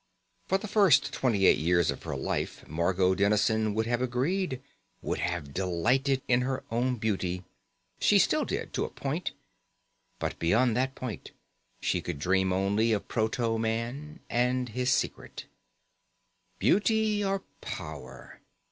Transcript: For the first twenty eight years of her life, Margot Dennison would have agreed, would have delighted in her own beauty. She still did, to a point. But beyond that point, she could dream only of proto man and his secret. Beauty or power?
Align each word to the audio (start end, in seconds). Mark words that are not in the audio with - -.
For 0.47 0.57
the 0.57 0.67
first 0.67 1.13
twenty 1.13 1.45
eight 1.45 1.59
years 1.59 1.91
of 1.91 2.01
her 2.01 2.15
life, 2.15 2.67
Margot 2.67 3.13
Dennison 3.13 3.75
would 3.75 3.85
have 3.85 4.01
agreed, 4.01 4.59
would 5.03 5.19
have 5.19 5.53
delighted 5.53 6.23
in 6.27 6.41
her 6.41 6.63
own 6.71 6.95
beauty. 6.95 7.43
She 7.99 8.17
still 8.17 8.43
did, 8.43 8.73
to 8.73 8.85
a 8.85 8.89
point. 8.89 9.33
But 10.17 10.39
beyond 10.39 10.75
that 10.75 10.95
point, 10.95 11.33
she 11.83 12.01
could 12.01 12.17
dream 12.17 12.51
only 12.51 12.93
of 12.93 13.07
proto 13.07 13.59
man 13.59 14.21
and 14.27 14.69
his 14.69 14.91
secret. 14.91 15.45
Beauty 16.57 17.23
or 17.23 17.43
power? 17.61 18.41